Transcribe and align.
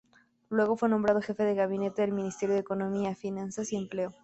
Luego, 0.49 0.77
fue 0.77 0.89
nombrado 0.89 1.21
jefe 1.21 1.43
de 1.43 1.53
gabinete 1.53 2.01
del 2.01 2.11
Ministerio 2.11 2.55
de 2.55 2.61
Economía, 2.61 3.13
Finanzas 3.13 3.71
y 3.71 3.75
empleo. 3.75 4.11